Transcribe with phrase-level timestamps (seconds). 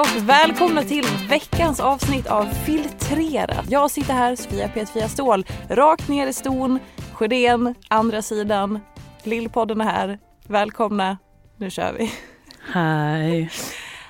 [0.00, 3.64] och välkomna till veckans avsnitt av Filtrerat.
[3.70, 6.78] Jag sitter här, Sofia Petrfia Ståhl, rakt ner i ston,
[7.12, 8.80] Sjödén, andra sidan.
[9.22, 10.18] Lillpodden är här.
[10.46, 11.18] Välkomna,
[11.56, 12.12] nu kör vi.
[12.72, 13.50] Hej.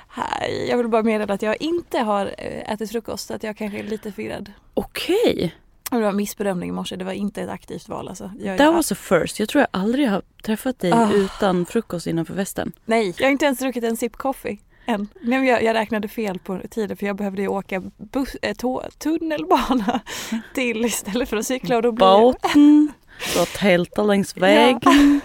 [0.08, 3.78] Hej, jag vill bara meddela att jag inte har eh, ätit frukost, att jag kanske
[3.78, 4.52] är lite förvirrad.
[4.74, 5.54] Okej.
[5.90, 8.30] Det var missbedömning i morse, det var inte ett aktivt val alltså.
[8.40, 9.40] Jag, That was a first.
[9.40, 11.12] Jag tror jag aldrig har träffat dig Ah.
[11.12, 12.72] utan frukost innanför västen.
[12.84, 15.08] Nej, jag har inte ens druckit en sip coffee än.
[15.20, 18.82] Nej, jag, jag räknade fel på tiden för jag behövde ju åka bus, äh, tå,
[18.98, 20.00] tunnelbana
[20.54, 21.96] till istället för att cykla och då jag...
[21.96, 22.92] Båten,
[23.32, 25.20] du har tältat längs vägen.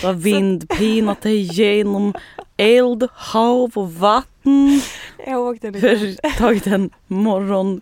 [0.00, 2.14] Du har vindpinat dig genom
[2.56, 4.80] eld, hav och vatten.
[5.26, 5.80] Jag åkte lite...
[5.80, 7.80] För tagit en morgon.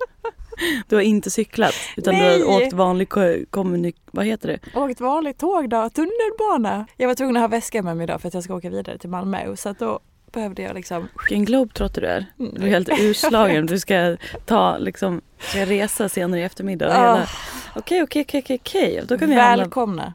[0.89, 2.43] Du har inte cyklat utan du Nej.
[2.43, 3.97] har åkt vanlig ko- kommunik...
[4.11, 4.79] Vad heter det?
[4.81, 6.87] Åkt vanligt tåg då, tunnelbana.
[6.97, 8.99] Jag var tvungen att ha väska med mig idag för att jag ska åka vidare
[8.99, 10.01] till Malmö så att då
[10.33, 11.09] behövde jag liksom...
[11.29, 12.27] Vilken globetrotter du är.
[12.39, 12.55] Mm.
[12.55, 13.67] Du är helt urslagen.
[13.77, 16.97] Du ska ta liksom, ska resa senare i eftermiddag.
[16.97, 17.27] Ah.
[17.75, 19.57] Okej, okej, okej, okej, vi hamna...
[19.57, 20.15] Välkomna.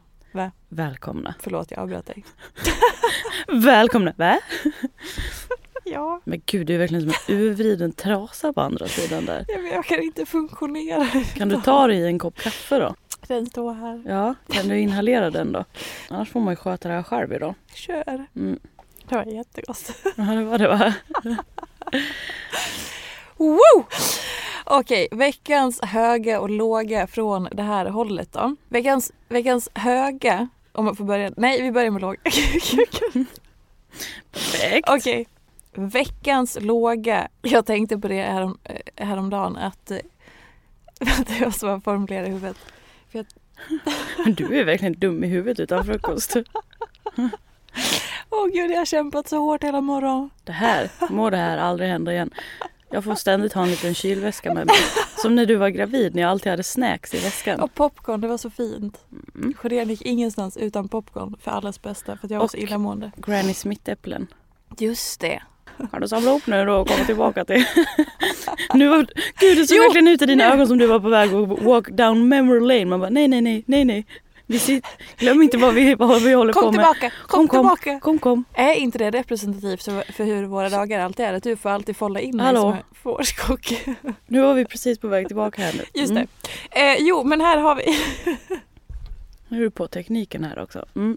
[0.68, 1.34] Välkomna.
[1.40, 2.24] Förlåt jag avbröt dig.
[3.48, 4.12] Välkomna.
[4.16, 4.38] Va?
[5.84, 9.44] Ja, Men gud, du är verkligen som en urvriden trasa på andra sidan där.
[9.48, 11.06] men jag kan inte funktionera.
[11.34, 12.94] Kan du ta dig en kopp kaffe då?
[13.26, 14.02] Den står här.
[14.06, 15.64] Ja, kan du inhalera den då?
[16.08, 17.54] Annars får man ju sköta det här själv idag.
[17.74, 18.26] Kör.
[18.36, 18.58] Mm.
[19.08, 19.92] Det var jättegott.
[20.16, 20.94] Ja, det var det va?
[23.36, 23.84] Woo!
[24.64, 28.56] Okej, veckans höga och låga från det här hållet då.
[28.68, 31.32] Veckans, veckans höga, om man får börja.
[31.36, 32.20] Nej, vi börjar med låga.
[34.32, 34.88] Perfekt.
[34.88, 35.26] Okej.
[35.74, 37.28] Veckans låga.
[37.42, 39.98] Jag tänkte på det härom, eh, häromdagen att eh,
[41.00, 42.56] Vänta, jag måste bara formulera i huvudet.
[44.26, 46.36] Du är verkligen dum i huvudet utan frukost.
[48.32, 50.30] Åh gud, jag har kämpat så hårt hela morgonen.
[50.44, 52.30] Det här, må det här aldrig hända igen.
[52.90, 54.76] Jag får ständigt ha en liten kylväska med mig.
[55.16, 57.60] Som när du var gravid när jag alltid hade snacks i väskan.
[57.60, 58.98] Och popcorn, det var så fint.
[59.34, 59.54] Mm.
[59.54, 63.12] Sjödén gick ingenstans utan popcorn för allas bästa för att jag var så Och- illamående.
[63.16, 64.26] Granny Smith-äpplen.
[64.78, 65.42] Just det.
[65.92, 67.64] Har du samlat ihop nu då och kommit tillbaka till...
[68.74, 69.06] nu var...
[69.40, 70.54] Gud det såg Jo, verkligen ut i dina nu.
[70.54, 72.84] ögon som du var på väg att walk down memory lane.
[72.84, 74.06] Man bara nej nej nej nej nej.
[74.52, 74.86] Vi sit...
[75.18, 76.80] Glöm inte vad vi, vad vi håller Kom på med.
[76.80, 77.58] tillbaka, kom, Kom, kom.
[77.78, 78.00] tillbaka.
[78.00, 78.44] Kom kom.
[78.54, 81.32] Är inte det representativt för, för hur våra dagar alltid är?
[81.34, 83.84] Att du får alltid folla in mig som en fårskock.
[84.26, 85.84] Nu var vi precis på väg tillbaka här nu.
[86.00, 86.26] Just Mm.
[86.72, 86.80] det.
[86.80, 87.84] Eh, jo, men här har vi
[89.48, 90.84] Nu är du på tekniken här också.
[90.96, 91.16] Mm.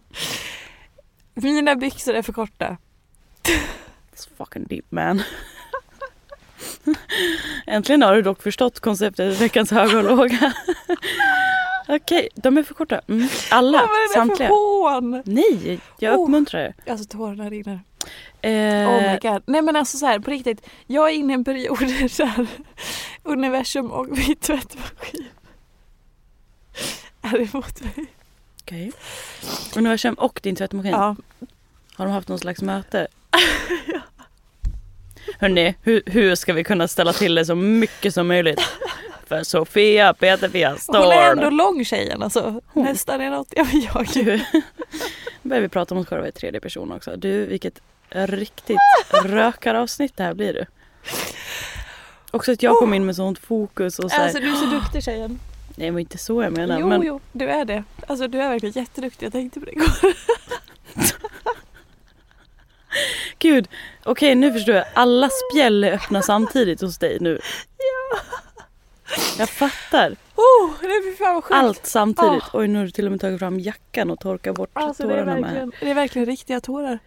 [1.33, 2.77] mina byxor är för korta.
[4.15, 5.21] It's fucking deep man.
[7.67, 10.53] Äntligen har du dock förstått konceptet veckans höga och låga.
[11.87, 13.01] Okej, de är för korta.
[13.07, 13.27] Mm.
[13.51, 14.47] Alla, Vad är det samtliga.
[14.49, 15.21] för hån?
[15.25, 16.23] Nej, jag Oh.
[16.23, 16.75] uppmuntrar er.
[16.91, 17.79] Alltså tårarna rinner.
[18.41, 19.43] Eh, Oh my god.
[19.45, 20.61] Nej men alltså så här, på riktigt.
[20.87, 21.77] Jag är inne i en period
[22.17, 22.47] där
[23.23, 25.25] universum och min tvättmaskin
[27.21, 28.05] är emot mig.
[28.61, 28.91] Okej.
[29.75, 30.91] Universum och din tvättmaskin.
[30.91, 31.15] Ja.
[31.95, 33.07] Har de haft någon slags möte?
[35.39, 38.59] Hörni, hur, hur ska vi kunna ställa till det så mycket som möjligt?
[39.25, 41.13] För Sofia Peterfia Hon står.
[41.13, 42.61] är ändå lång tjejen alltså.
[42.73, 44.07] Nästan är något jag jag.
[44.13, 44.23] Du,
[45.41, 47.15] nu börjar vi prata om oss själva i tredje person också.
[47.17, 48.77] Du, vilket riktigt
[49.23, 50.65] rökaravsnitt det här blir du.
[52.31, 54.65] Också att jag kom in med sånt fokus och så här, Alltså du är så
[54.65, 55.39] duktig tjejen.
[55.75, 56.79] Nej, var inte så jag menar.
[56.79, 57.83] Jo, men jo, du är det.
[58.07, 59.25] Alltså du är verkligen jätteduktig.
[59.25, 59.87] Jag tänkte på det igår.
[63.39, 63.67] gud,
[64.03, 64.85] okej nu förstår jag.
[64.93, 67.39] Alla spjäll är öppna samtidigt hos dig nu.
[67.77, 68.19] Ja.
[69.37, 70.15] Jag fattar.
[70.35, 71.43] Oh, det fan vad.
[71.59, 72.43] Allt samtidigt.
[72.43, 72.49] Ah.
[72.53, 75.13] Oj, nu har du till och med tagit fram jackan och torkat bort Alltså det
[75.13, 75.41] är, tårarna med.
[75.43, 76.99] verkligen, det är verkligen riktiga tårar.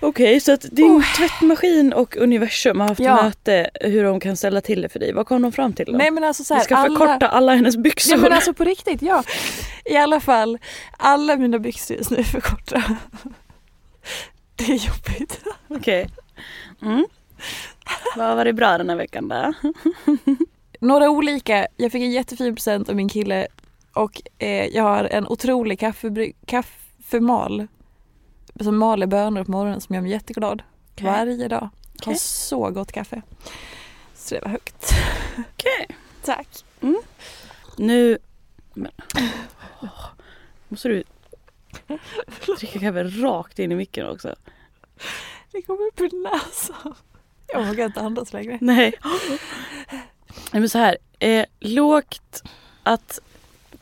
[0.00, 3.22] Okej, så att din tvättmaskin och universum har haft Ja.
[3.22, 5.12] möte hur de kan ställa till det för dig.
[5.12, 5.92] Vad kom de fram till då?
[5.98, 8.16] Nej men alltså så Vi här, ska förkorta alla hennes byxor.
[8.16, 9.22] Ja men alltså på riktigt, ja.
[9.84, 10.58] I alla fall,
[10.98, 12.82] alla mina byxor just nu är för korta.
[14.56, 15.40] Det är jobbigt.
[15.68, 16.10] Okej.
[16.82, 17.06] Mm.
[18.16, 19.52] Vad var det bra den här veckan då?
[20.84, 23.46] Några olika, jag fick en jättefin present av min kille
[23.94, 27.66] och eh, jag har en otrolig kaffebry- kaffemal
[28.60, 31.06] som maler bönor på morgonen som gör mig jätteglad Okej.
[31.06, 31.60] varje dag.
[31.60, 31.70] Har
[32.12, 32.16] Okej.
[32.18, 33.22] så gott kaffe.
[34.14, 34.92] Så det var högt.
[35.54, 35.88] Okej.
[36.24, 36.48] Tack.
[37.78, 38.18] Nu...
[38.74, 38.90] Men...
[39.82, 40.06] Åh,
[40.68, 41.04] Måste du
[42.58, 44.34] dricka kaffe rakt in i micken också?
[45.52, 46.94] Det kommer upp ur näsan.
[47.46, 48.58] Jag vågar inte andas längre.
[48.60, 48.94] Nej.
[50.52, 50.96] Nej men så här.
[51.18, 52.42] Eh, lågt
[52.82, 53.18] att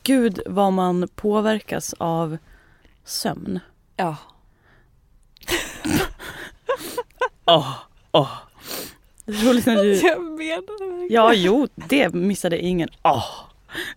[0.03, 2.39] gud vad man påverkas av
[3.05, 3.61] sömn.
[3.97, 4.17] Ja.
[7.45, 7.75] Åh,
[8.13, 8.31] åh.
[9.25, 9.95] Det är roligt när du...
[9.95, 11.13] Jag menar verkligen.
[11.13, 12.89] Ja, jo, det missade ingen.
[13.03, 13.25] Åh.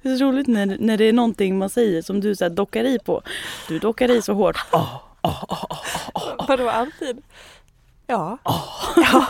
[0.02, 2.50] Det är så roligt när, när det är någonting man säger som du så här
[2.50, 3.22] dockar i på.
[3.68, 4.58] Du dockar i så hårt.
[4.72, 5.66] Åh, åh, åh,
[6.14, 6.46] åh.
[6.48, 7.22] Vadå alltid?
[8.08, 8.38] Ja.
[8.96, 9.26] ja.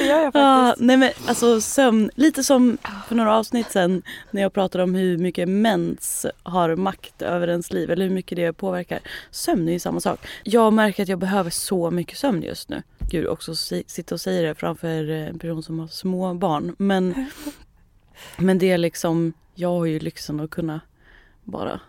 [0.00, 0.86] Det gör jag Ah, faktiskt.
[0.86, 5.18] nej men alltså sömn, lite som för några avsnitt sen när jag pratade om hur
[5.18, 8.98] mycket mens har makt över ens liv eller hur mycket det påverkar.
[9.30, 10.26] Sömn är ju samma sak.
[10.42, 12.82] Jag märker att jag behöver så mycket sömn just nu.
[13.10, 16.74] Gud också si- sitta och säga det framför en person som har små barn.
[16.78, 17.26] Men,
[18.36, 20.80] men det är liksom, jag har ju lyxen att kunna
[21.44, 21.80] bara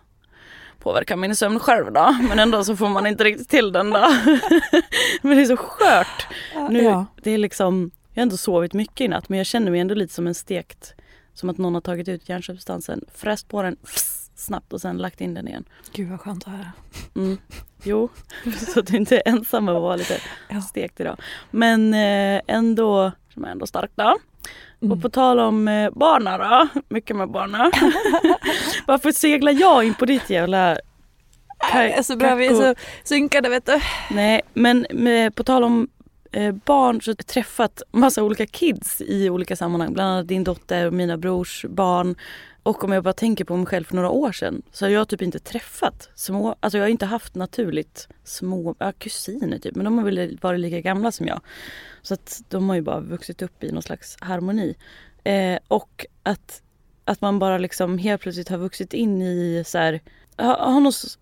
[0.80, 2.16] påverka min sömn själv då.
[2.30, 4.00] Men ändå så får man inte riktigt till den då.
[5.22, 6.28] men det är så skört.
[6.70, 7.06] Nu, ja.
[7.24, 9.96] det är liksom, jag har ändå sovit mycket i natt men jag känner mig ändå
[9.96, 10.94] lite som en stekt.
[11.34, 15.22] Som att någon har tagit ut hjärnsubstansen, fräst på den fss, snabbt och sen lagt
[15.22, 15.64] in den igen.
[15.94, 16.72] Gud vad skönt att höra.
[17.16, 17.38] Mm.
[17.84, 18.10] Jo,
[18.74, 20.62] så att du inte är ensam och vara lite Ja.
[20.62, 21.18] stekt idag.
[21.52, 24.18] Men eh, ändå, som är ändå stark då.
[24.82, 24.92] Mm.
[24.92, 27.72] Och på tal om eh, barna då, mycket med barna.
[28.88, 30.78] Varför seglar jag in på ditt jävla
[31.74, 33.80] Det är så bra, vi är så synkade vet du.
[34.12, 35.97] Nej, men med, på tal om eh,
[36.32, 39.94] Eh, barn så träffat massa olika kids i olika sammanhang.
[39.94, 42.16] Bland annat din dotter och mina brors barn.
[42.64, 45.08] Och om jag bara tänker på mig själv för några år sedan så har jag
[45.08, 49.86] typ inte träffat små, alltså jag har inte haft naturligt små, ja kusiner typ men
[49.86, 51.42] de har väl varit lika gamla som jag.
[52.02, 54.76] Så att de har ju bara vuxit upp i någon slags harmoni.
[55.24, 56.62] Eh, och att,
[57.06, 60.02] att man bara liksom helt plötsligt har vuxit in i så här,
[60.36, 61.18] har, har något,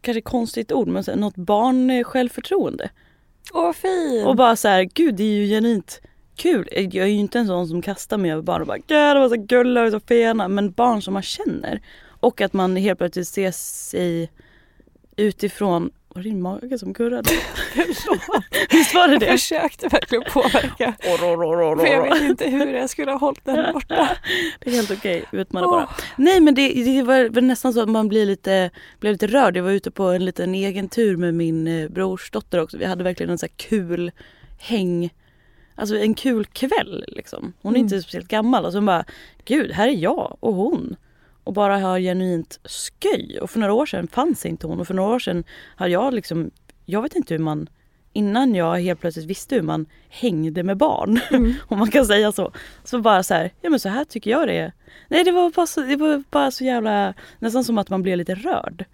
[0.00, 2.90] kanske konstigt ord men så här, något barn eh, självförtroende.
[3.52, 4.26] Åh vad fint.
[4.26, 6.00] Och bara så här, gud det är ju genuint
[6.36, 6.68] kul.
[6.72, 9.20] Jag är ju inte en sån som kastar mig över barn och bara gud de
[9.20, 10.48] var så gulliga och så fena.
[10.48, 11.80] Men barn som man känner.
[12.20, 14.30] Och att man helt plötsligt ser sig
[15.16, 17.30] utifrån var det din mage som kurrade?
[18.70, 19.26] Visst var det jag det?
[19.26, 20.94] försökte verkligen påverka.
[21.02, 24.08] För jag vet inte hur jag skulle ha hållit den borta.
[24.60, 25.88] Det är helt okej, utmana bara.
[26.16, 28.70] Nej men det, det var nästan så att man blir lite,
[29.00, 29.56] blev lite rörd.
[29.56, 32.78] Jag var ute på en liten egen tur med min eh, brorsdotter också.
[32.78, 34.12] Vi hade verkligen en så kul
[34.58, 35.10] häng,
[35.74, 37.52] alltså en kul kväll liksom.
[37.62, 37.84] Hon är Mm.
[37.86, 39.04] inte speciellt gammal och så bara,
[39.44, 40.96] gud här är jag och hon.
[41.46, 43.38] Och bara har genuint sköj.
[43.40, 45.44] Och för några år sedan fanns inte hon och för några år sedan
[45.76, 46.50] har jag liksom,
[46.84, 47.68] jag vet inte hur man
[48.12, 51.20] Innan jag helt plötsligt visste hur man hängde med barn,
[51.68, 52.52] om man kan säga så.
[52.84, 54.72] Så bara så här, ja men så här tycker jag det är.
[55.08, 58.18] Nej det var bara så, det var bara så jävla, nästan som att man blev
[58.18, 58.84] lite rörd.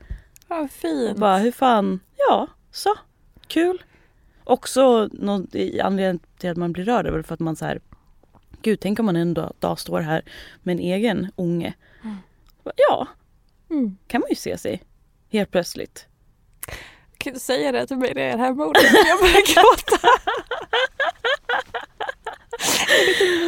[0.48, 1.18] Vad fint.
[1.18, 2.94] Bara hur fan, ja så,
[3.46, 3.82] kul.
[4.44, 7.64] Också något, i anledningen till att man blir rörd är väl för att man så
[7.64, 7.80] här,
[8.62, 10.22] gud tänk om man en dag, dag står här
[10.62, 11.74] med en egen unge.
[12.02, 12.16] Bara,
[12.76, 13.06] Ja,
[13.70, 13.96] Mm.
[14.08, 14.82] kan man ju se sig
[15.32, 16.06] helt plötsligt.
[17.18, 20.08] Kan du säga det till mig när jag är hemma och jag börjar gråta?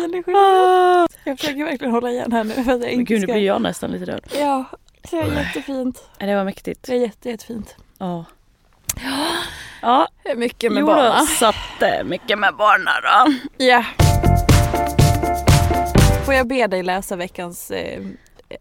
[0.01, 1.09] Miniskillnad.
[1.25, 3.63] Jag försöker verkligen hålla igen här nu för att jag inte gud nu blir jag
[3.63, 4.25] nästan lite rörd.
[4.39, 4.65] Ja,
[5.11, 6.09] det är jättefint.
[6.19, 6.83] Det var mäktigt.
[6.83, 7.77] Det är jätte, jättefint.
[7.99, 8.25] Ja.
[9.83, 11.27] Ja, mycket med barnen.
[11.27, 13.33] så att mycket med barnen då.
[13.65, 13.85] Ja.
[16.25, 18.03] Får jag be dig läsa veckans eh,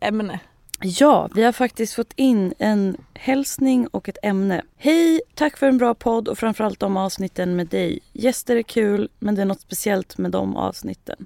[0.02, 0.40] ämne?
[0.82, 4.62] Ja, vi har faktiskt fått in en hälsning och ett ämne.
[4.78, 5.22] Hej!
[5.36, 8.00] Tack för en bra podd och framförallt de avsnitten med dig.
[8.14, 11.26] Gäster är kul, men det är något speciellt med de avsnitten.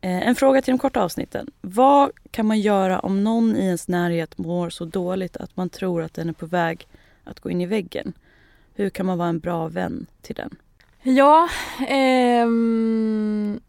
[0.00, 1.50] Eh, en fråga till de korta avsnitten.
[1.60, 6.02] Vad kan man göra om någon i ens närhet mår så dåligt att man tror
[6.02, 6.88] att den är på väg
[7.24, 8.12] att gå in i väggen?
[8.74, 10.56] Hur kan man vara en bra vän till den?
[11.02, 11.48] Ja,
[11.88, 13.60] ehm,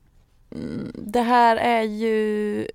[0.94, 2.68] det här är ju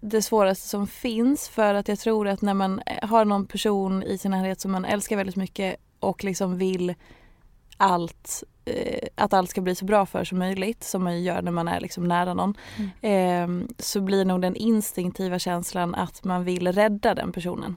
[0.00, 4.18] det svåraste som finns för att jag tror att när man har någon person i
[4.18, 6.94] sin närhet som man älskar väldigt mycket och liksom vill
[7.76, 11.52] allt eh, att allt ska bli så bra för som möjligt som man gör när
[11.52, 12.54] man är liksom nära någon.
[13.02, 13.62] Mm.
[13.62, 17.76] Eh, så blir nog den instinktiva känslan att man vill rädda den personen.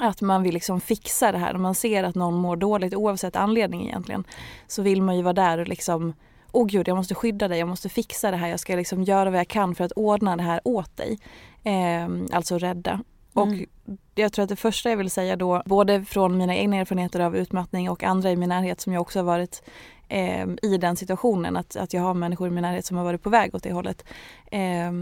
[0.00, 1.52] Att man vill liksom fixa det här.
[1.52, 4.24] När man ser att någon mår dåligt oavsett anledning egentligen
[4.66, 6.14] så vill man ju vara där och liksom
[6.54, 9.02] Åh oh gud, jag måste skydda dig, jag måste fixa det här, jag ska liksom
[9.02, 11.18] göra vad jag kan för att ordna det här åt dig.
[11.62, 12.90] Eh, alltså rädda.
[12.92, 13.02] Mm.
[13.34, 13.68] Och
[14.14, 17.36] jag tror att det första jag vill säga då, både från mina egna erfarenheter av
[17.36, 19.62] utmattning och andra i min närhet som jag också har varit
[20.08, 23.22] eh, i den situationen, att, att jag har människor i min närhet som har varit
[23.22, 24.04] på väg åt det hållet.
[24.50, 24.92] Eh,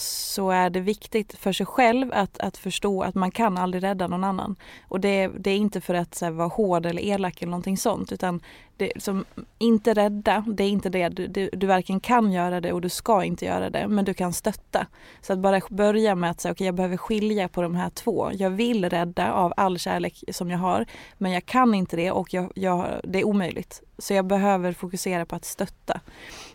[0.00, 4.06] så är det viktigt för sig själv att, att förstå att man kan aldrig rädda
[4.06, 4.56] någon annan.
[4.88, 8.12] Och det, det är inte för att här, vara hård eller elak eller någonting sånt
[8.12, 8.40] utan
[8.76, 9.24] det, som,
[9.58, 11.08] inte rädda, det är inte det.
[11.08, 14.14] Du, du, du varken kan göra det och du ska inte göra det men du
[14.14, 14.86] kan stötta.
[15.20, 17.90] Så att bara börja med att säga okej okay, jag behöver skilja på de här
[17.90, 18.30] två.
[18.32, 20.86] Jag vill rädda av all kärlek som jag har
[21.18, 23.82] men jag kan inte det och jag, jag, det är omöjligt.
[23.98, 26.00] Så jag behöver fokusera på att stötta.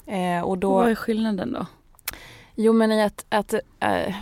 [0.06, 1.66] Eh, och då, Vad är skillnaden då?
[2.55, 4.15] Jo men i att, att äh,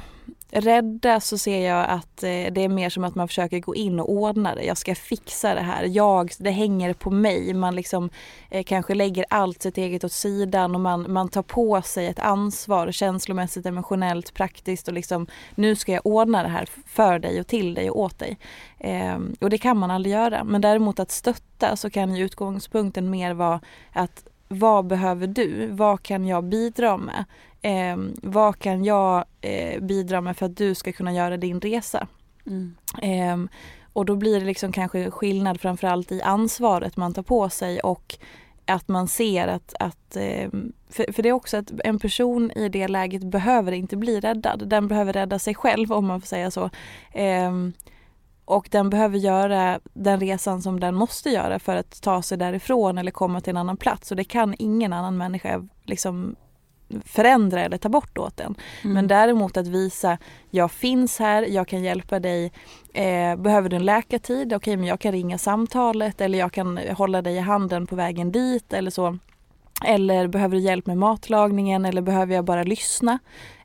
[0.51, 3.99] rädda så ser jag att äh, det är mer som att man försöker gå in
[3.99, 4.63] och ordna det.
[4.63, 5.83] Jag ska fixa det här.
[5.83, 7.53] Jag, det hänger på mig.
[7.53, 8.09] Man liksom
[8.49, 12.19] äh, kanske lägger allt sitt eget åt sidan och man, man tar på sig ett
[12.19, 17.47] ansvar känslomässigt, emotionellt, praktiskt och liksom nu ska jag ordna det här för dig och
[17.47, 18.37] till dig och åt dig.
[18.79, 20.43] Ehm, och det kan man aldrig göra.
[20.43, 23.59] Men däremot att stötta så kan ju utgångspunkten mer vara
[23.93, 25.67] att vad behöver du?
[25.67, 27.25] Vad kan jag bidra med?
[27.61, 32.07] Eh, vad kan jag eh, bidra med för att du ska kunna göra din resa?
[32.45, 32.75] Mm.
[33.01, 33.51] Eh,
[33.93, 38.17] och då blir det liksom kanske skillnad framförallt i ansvaret man tar på sig och
[38.65, 42.69] att man ser att, att ehm, för, för det är också att en person i
[42.69, 44.67] det läget behöver inte bli räddad.
[44.67, 46.69] Den behöver rädda sig själv om man får säga så.
[48.51, 52.97] Och den behöver göra den resan som den måste göra för att ta sig därifrån
[52.97, 54.11] eller komma till en annan plats.
[54.11, 56.35] Och det kan ingen annan människa liksom
[57.05, 58.55] förändra eller ta bort åt en.
[58.83, 58.93] Mm.
[58.93, 60.17] Men däremot att visa,
[60.49, 62.51] jag finns här, jag kan hjälpa dig.
[62.93, 64.47] Eh, behöver du en läkartid?
[64.47, 67.95] Okej, okay, men jag kan ringa samtalet eller jag kan hålla dig i handen på
[67.95, 69.17] vägen dit eller så.
[69.85, 73.19] Eller behöver du hjälp med matlagningen eller behöver jag bara lyssna?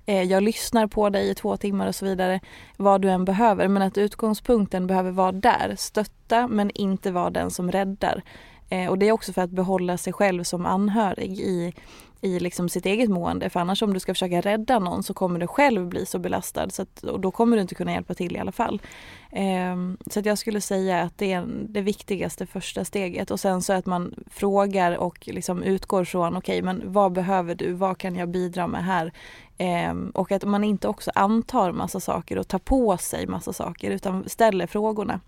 [0.06, 2.40] Eh, jag lyssnar på dig i två timmar och så vidare.
[2.76, 3.68] Vad du än behöver.
[3.68, 5.74] Men att utgångspunkten behöver vara där.
[5.78, 8.22] Stötta men inte vara den som räddar.
[8.68, 11.74] Eh, och det är också för att behålla sig själv som anhörig i,
[12.20, 13.50] i liksom sitt eget mående.
[13.50, 16.70] För annars om du ska försöka rädda någon så kommer du själv bli så belastad
[16.70, 18.82] så att, och då kommer du inte kunna hjälpa till i alla fall.
[19.30, 19.76] Eh,
[20.10, 23.72] så att jag skulle säga att det är det viktigaste första steget och sen så
[23.72, 27.72] att man frågar och liksom utgår från okej okay, men vad behöver du?
[27.72, 29.12] Vad kan jag bidra med här?
[29.58, 33.90] Eh, och att man inte också antar massa saker och tar på sig massa saker
[33.90, 35.20] utan ställer frågorna.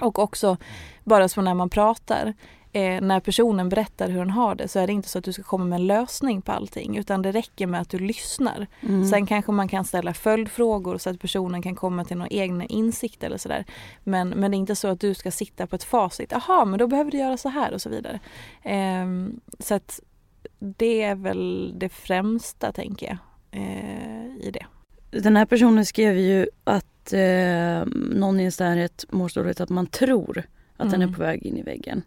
[0.00, 0.56] Och också
[1.04, 2.34] bara så när man pratar
[2.76, 5.32] eh, när personen berättar hur den har det så är det inte så att du
[5.32, 8.66] ska komma med en lösning på allting utan det räcker med att du lyssnar.
[8.80, 9.04] Mm.
[9.04, 13.22] Sen kanske man kan ställa följdfrågor så att personen kan komma till någon egen insikt
[13.22, 13.64] eller sådär.
[14.04, 16.32] Men, men det är inte så att du ska sitta på ett facit.
[16.32, 18.20] Jaha, men då behöver du göra så här och så vidare.
[18.62, 19.06] Eh,
[19.58, 20.00] så att
[20.58, 23.18] det är väl det främsta tänker jag
[23.62, 24.66] eh, i det.
[25.10, 29.68] Den här personen skrev ju att eh, någon i ens närhet mår så dåligt att
[29.68, 30.42] man tror
[30.76, 30.92] att mm.
[30.92, 31.14] den är mm.
[31.14, 32.02] på väg in i väggen.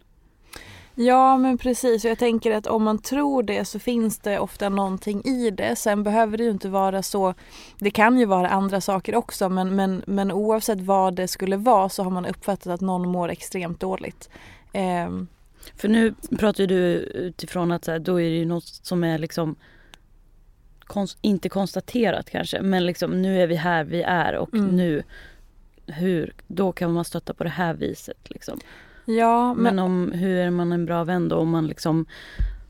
[0.94, 4.68] Ja men precis och jag tänker att om man tror det så finns det ofta
[4.68, 5.76] någonting i det.
[5.76, 7.34] Sen behöver det ju inte vara så.
[7.78, 11.88] Det kan ju vara andra saker också men, men, men oavsett vad det skulle vara
[11.88, 14.30] så har man uppfattat att någon mår extremt dåligt.
[15.06, 15.28] Um.
[15.76, 16.76] För nu pratar du
[17.14, 19.56] utifrån att så här, då är det ju något som är liksom
[20.80, 24.76] konst, inte konstaterat kanske men liksom nu är vi här vi är och mm.
[24.76, 25.02] nu
[25.86, 28.58] hur, då kan man stötta på det här viset liksom.
[29.18, 32.06] Ja, men, men om, hur är man en bra vän då om man liksom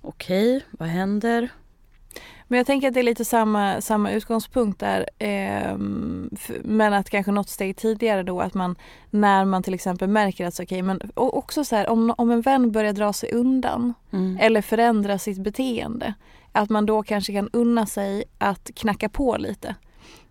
[0.03, 1.49] okej, okay, vad händer?
[2.51, 5.07] Men jag tänker att det är lite samma, samma utgångspunkt där.
[5.19, 5.77] Eh,
[6.63, 8.77] men att kanske något steg tidigare då att man
[9.11, 12.41] när man till exempel märker att okej okay, men också så här om, om en
[12.41, 14.39] vän börjar dra sig undan mm.
[14.41, 16.15] eller förändra sitt beteende
[16.53, 19.75] att man då kanske kan unna sig att knacka på lite.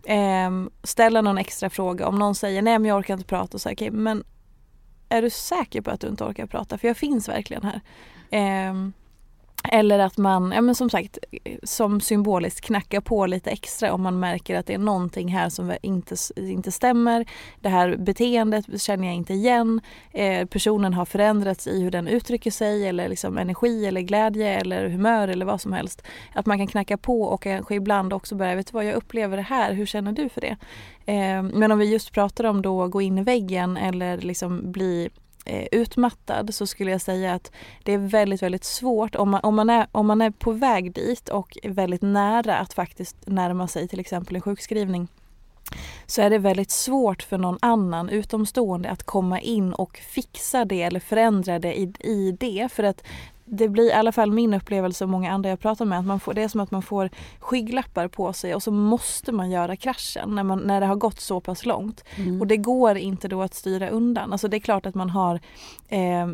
[0.06, 0.52] Eh,
[0.84, 2.08] ställa någon extra fråga.
[2.08, 3.58] Om någon säger nej men jag orkar inte prata.
[3.58, 4.24] Och så, okay, men
[5.10, 6.78] är du säker på att du inte orkar prata?
[6.78, 7.82] För jag finns verkligen här.
[8.32, 8.74] Eh,
[9.64, 11.18] eller att man, ja men som sagt,
[11.64, 15.74] som symboliskt knackar på lite extra om man märker att det är någonting här som
[15.82, 17.26] inte, inte stämmer.
[17.60, 19.82] Det här beteendet känner jag inte igen.
[20.12, 24.90] Eh, personen har förändrats i hur den uttrycker sig eller liksom energi eller glädje eller
[24.90, 26.02] humör eller vad som helst.
[26.34, 29.38] Att man kan knacka på och kanske ibland också börja, vet du vad jag upplever
[29.38, 30.58] det här, hur känner du för det?
[31.06, 35.10] Eh, men om vi just pratar om då gå in i väggen eller liksom bli
[35.50, 37.52] Eh, utmattad så skulle jag säga att
[37.84, 40.94] det är väldigt, väldigt svårt om man, om, man är, om man är på väg
[40.94, 45.08] dit och väldigt nära att faktiskt närma sig till exempel en sjukskrivning
[46.06, 50.82] så är det väldigt svårt för någon annan utomstående att komma in och fixa det
[50.82, 52.72] eller förändra det i, i det.
[52.72, 53.04] För att
[53.52, 56.20] det blir i alla fall min upplevelse och många andra jag pratar med att man
[56.20, 59.76] får, det är som att man får skygglappar på sig och så måste man göra
[59.76, 62.04] kraschen när, man, när det har gått så pass långt.
[62.16, 62.42] Mm.
[62.42, 64.32] Och det går inte då att styra undan.
[64.32, 65.40] Alltså det är klart att man har
[65.88, 66.28] eh,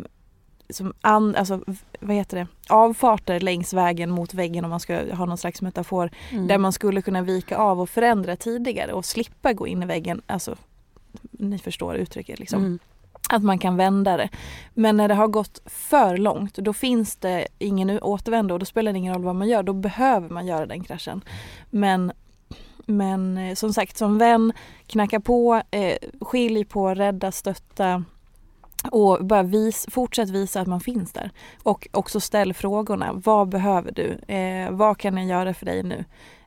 [0.70, 1.60] som an, alltså,
[2.00, 6.12] vad heter det, avfarter längs vägen mot väggen om man ska ha någon slags metafor.
[6.32, 6.48] Mm.
[6.48, 10.22] Där man skulle kunna vika av och förändra tidigare och slippa gå in i väggen.
[10.28, 10.56] Alltså,
[11.32, 12.60] ni förstår uttrycket liksom.
[12.60, 12.80] Mm
[13.30, 14.30] att man kan vända det.
[14.74, 18.94] Men när det har gått för långt då finns det ingen återvändo och då spelar
[18.94, 19.64] det ingen roll vad man gör.
[19.64, 21.22] Då behöver man göra den kraschen.
[21.70, 22.12] Men,
[22.86, 24.54] men eh, som sagt som vän,
[24.88, 28.04] knacka på, eh, skilj på, rädda, stötta
[28.92, 31.32] och bara vis, fortsätt visa att man finns där.
[31.64, 33.12] Och också ställ frågorna.
[33.14, 34.34] Vad behöver du?
[34.34, 36.06] Eh, vad kan jag göra för dig nu?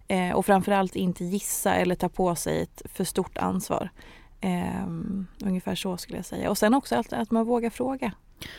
[0.09, 3.91] Eh, och framförallt inte gissa eller ta på sig ett för stort ansvar.
[4.43, 6.51] Um, ungefär så skulle jag säga.
[6.51, 8.13] Och sen också att, att man vågar fråga.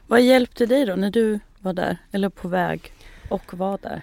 [0.07, 2.93] Vad hjälpte dig då när du var där eller på väg
[3.29, 4.01] och var där?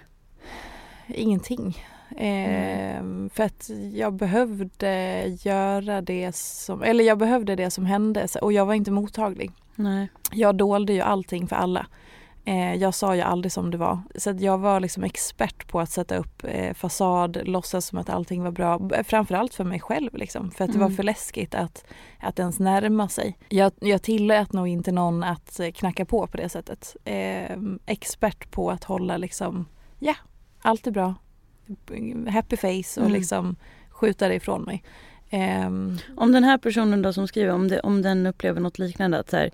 [1.07, 1.83] Ingenting.
[2.17, 3.29] Mm.
[3.29, 8.65] för att jag behövde göra det som, eller jag behövde det som hände och jag
[8.65, 9.51] var inte mottaglig.
[9.75, 10.09] Nej.
[10.31, 11.85] Jag dolde ju allting för alla.
[12.47, 14.01] Eh, jag sa ju aldrig som det var.
[14.15, 18.43] Så jag var liksom expert på att sätta upp eh, fasad, låtsas som att allting
[18.43, 18.89] var bra.
[19.03, 20.51] Framförallt för mig själv liksom.
[20.51, 20.95] För att det var mm.
[20.95, 21.85] för läskigt att,
[22.19, 23.37] att ens närma sig.
[23.49, 26.95] Jag, jag tillät nog inte någon att eh, knacka på på det sättet.
[27.05, 29.65] Eh, expert på att hålla liksom,
[29.99, 30.15] ja,
[30.61, 31.15] allt är bra.
[32.29, 33.11] Happy face och mm.
[33.11, 33.55] liksom
[33.89, 34.83] skjuta det ifrån mig.
[35.65, 39.19] Um, om den här personen då som skriver, om, det, om den upplever något liknande
[39.19, 39.51] att så här,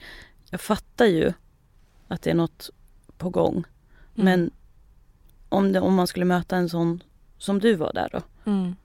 [0.49, 1.34] jag fattar ju
[2.08, 2.69] att det är något
[3.17, 3.54] på gång.
[3.54, 3.65] Mm.
[4.26, 4.52] Men
[5.49, 7.04] om, det, om man skulle möta en sån
[7.38, 8.21] som du var där då.
[8.52, 8.76] Mm.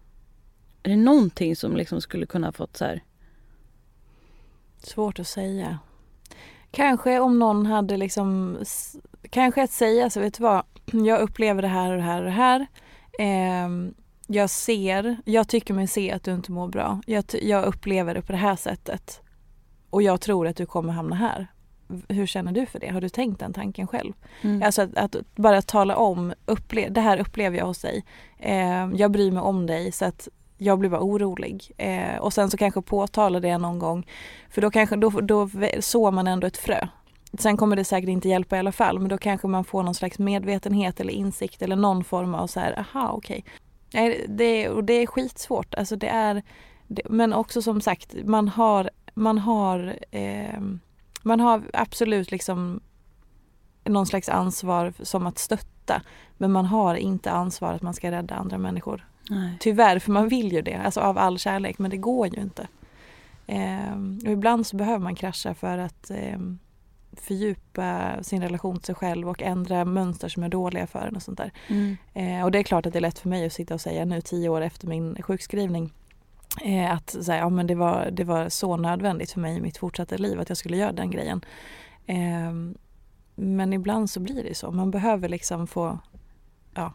[0.83, 3.03] Är det någonting som liksom skulle kunna fått så här?
[4.79, 5.79] Svårt att säga.
[6.71, 8.59] Kanske om någon hade liksom
[9.31, 10.63] Kanske att säga så vet du vad
[10.93, 12.67] Jag upplever det här och det här och det här.
[13.19, 13.69] Eh,
[14.27, 17.01] jag ser, jag tycker mig se att du inte mår bra.
[17.07, 19.21] Jag, jag upplever det på det här sättet.
[19.91, 21.47] Och jag tror att du kommer hamna här
[22.09, 22.89] hur känner du för det?
[22.89, 24.13] Har du tänkt den tanken själv?
[24.43, 24.63] Mm.
[24.63, 28.05] Alltså att, att, bara tala om, upple det här upplever jag hos dig.
[28.39, 31.73] Eh, jag bryr mig om dig så att jag blir bara orolig.
[31.77, 34.07] Eh, och sen så kanske påtala det någon gång.
[34.51, 35.49] För då kanske, då, då
[35.81, 36.89] sår man ändå ett frö.
[37.39, 39.95] Sen kommer det säkert inte hjälpa i alla fall men då kanske man får någon
[39.95, 43.45] slags medvetenhet eller insikt eller någon form av så här, aha okej.
[43.89, 44.27] Okay.
[44.29, 45.75] Det, och det är skitsvårt.
[45.75, 46.43] Alltså det är,
[46.87, 50.61] det, men också som sagt, man har, man har eh,
[51.23, 52.81] man har absolut liksom
[53.85, 56.03] någon slags ansvar som att stötta.
[56.37, 59.07] Men man har inte ansvar att man ska rädda andra människor.
[59.31, 59.57] Nej.
[59.61, 61.79] Tyvärr, för man vill ju det, alltså av all kärlek.
[61.79, 62.69] Men det går ju inte.
[63.47, 63.93] Eh,
[64.27, 66.39] och ibland så behöver man krascha för att eh,
[67.13, 71.23] fördjupa sin relation till sig själv och ändra mönster som är dåliga för en och
[71.23, 71.53] sånt där.
[71.69, 71.97] Mm.
[72.15, 74.05] Eh, och det är klart att det är lätt för mig att sitta och säga
[74.05, 75.93] nu tio år efter min sjukskrivning
[76.65, 79.79] Eh, att säga, ja, men det, var, det var så nödvändigt för mig i mitt
[79.79, 81.45] fortsatta liv att jag skulle göra den grejen.
[82.07, 82.53] Eh,
[83.35, 84.71] men ibland så blir det så.
[84.71, 85.99] Man behöver liksom få
[86.75, 86.93] ja,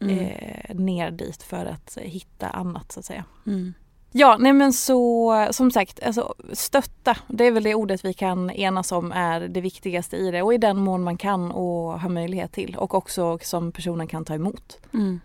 [0.00, 0.18] mm.
[0.18, 3.24] eh, ner dit för att hitta annat så att säga.
[3.46, 3.74] Mm.
[4.12, 7.16] Ja, nej men så som sagt, alltså, stötta.
[7.28, 10.54] Det är väl det ordet vi kan enas om är det viktigaste i det och
[10.54, 14.34] i den mån man kan och har möjlighet till och också som personen kan ta
[14.34, 14.78] emot.
[14.94, 15.20] Mm.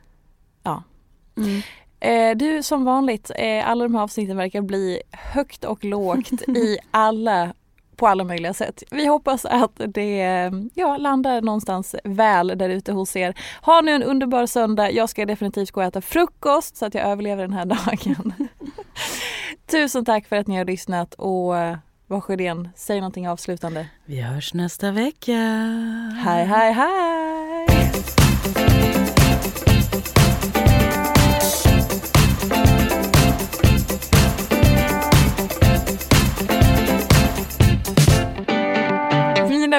[0.64, 0.84] Ja.
[1.38, 1.62] Mm.
[2.06, 6.78] Eh, du som vanligt, eh, alla de här avsnitten verkar bli högt och lågt i
[6.92, 7.54] alla
[7.96, 8.84] på alla möjliga sätt.
[8.92, 13.34] Vi hoppas att det ja, landar någonstans väl där ute hos er.
[13.62, 14.92] Ha nu en underbar söndag.
[14.92, 17.66] Jag ska definitivt gå och äta frukost så att jag överlever den här
[18.06, 18.34] dagen.
[19.72, 23.88] Tusen tack för att ni har lyssnat och eh, Warsjödén, säg någonting avslutande.
[24.06, 25.32] Vi hörs nästa vecka.
[26.24, 27.66] Hej, hej, hej!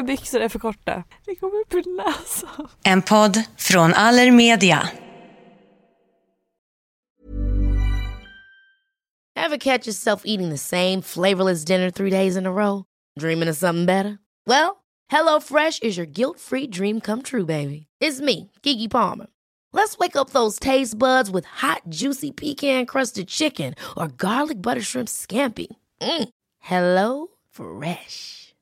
[0.06, 1.04] Byxor är för korta.
[1.24, 2.68] Det kommer upp ur näsan.
[2.84, 4.88] En podd från Allermedia.
[9.36, 12.84] Ever catch yourself eating the same flavorless dinner three days in a row?
[13.20, 14.18] Dreaming of something better?
[14.46, 17.86] Well, HelloFresh is your guilt-free dream come true, baby.
[18.00, 19.26] It's me, Kiki Palmer.
[19.72, 25.08] Let's wake up those taste buds with hot, juicy pecan-crusted chicken or garlic butter shrimp
[25.08, 25.66] scampi.
[26.00, 26.28] Mm.
[26.58, 28.45] Hello Fresh.